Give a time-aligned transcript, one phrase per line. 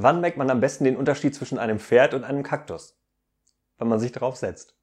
[0.00, 2.96] Wann merkt man am besten den Unterschied zwischen einem Pferd und einem Kaktus?
[3.78, 4.76] Wenn man sich drauf setzt.